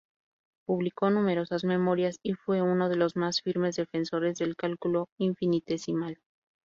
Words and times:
Publicó 0.65 1.11
numerosas 1.11 1.63
memorias 1.63 2.17
y 2.23 2.33
fue 2.33 2.63
uno 2.63 2.89
de 2.89 2.95
los 2.95 3.15
más 3.15 3.43
firmes 3.43 3.75
defensores 3.75 4.39
del 4.39 4.55
cálculo 4.55 5.09
infinitesimal. 5.19 6.17